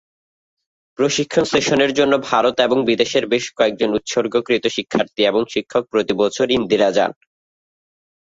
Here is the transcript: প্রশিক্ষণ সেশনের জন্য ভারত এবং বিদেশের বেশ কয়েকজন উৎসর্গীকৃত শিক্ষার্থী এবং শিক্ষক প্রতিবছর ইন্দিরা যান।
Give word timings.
প্রশিক্ষণ 0.99 1.43
সেশনের 1.43 1.91
জন্য 1.93 2.13
ভারত 2.29 2.55
এবং 2.59 2.77
বিদেশের 2.85 3.23
বেশ 3.27 3.45
কয়েকজন 3.57 3.89
উৎসর্গীকৃত 3.93 4.65
শিক্ষার্থী 4.67 5.21
এবং 5.25 5.41
শিক্ষক 5.49 5.83
প্রতিবছর 5.91 6.47
ইন্দিরা 6.51 6.89
যান। 6.91 7.11